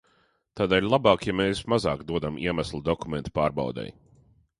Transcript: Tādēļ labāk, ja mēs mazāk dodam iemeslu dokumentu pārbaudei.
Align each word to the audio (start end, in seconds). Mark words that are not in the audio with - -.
Tādēļ 0.59 0.85
labāk, 0.93 1.25
ja 1.29 1.35
mēs 1.41 1.61
mazāk 1.73 2.01
dodam 2.13 2.39
iemeslu 2.47 2.81
dokumentu 2.89 3.35
pārbaudei. 3.37 3.87